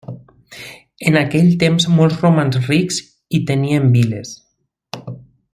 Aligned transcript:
En 1.09 1.17
aquell 1.21 1.51
temps 1.65 1.85
molts 1.99 2.17
romans 2.23 2.59
rics 2.71 2.99
i 3.41 3.45
tenien 3.53 3.89
viles. 3.99 4.37